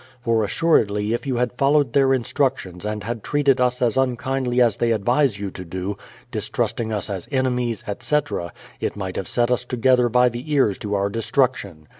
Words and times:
For 0.23 0.43
assuredly 0.43 1.13
if 1.13 1.27
you 1.27 1.35
had 1.35 1.53
followed 1.59 1.93
their 1.93 2.11
instructions, 2.11 2.87
and 2.87 3.03
had 3.03 3.21
treated 3.23 3.61
us 3.61 3.83
as 3.83 3.99
un 3.99 4.17
kindly 4.17 4.59
as 4.59 4.77
they 4.77 4.93
advise 4.93 5.37
j^ou 5.37 5.53
to, 5.71 5.95
distrusting 6.31 6.91
us 6.91 7.07
as 7.07 7.27
enemies, 7.31 7.83
etc., 7.85 8.51
it 8.79 8.95
might 8.95 9.15
have 9.15 9.27
set 9.27 9.51
us 9.51 9.63
together 9.63 10.09
by 10.09 10.27
the 10.29 10.51
ears 10.53 10.79
to 10.79 10.95
our 10.95 11.09
destruction. 11.11 11.87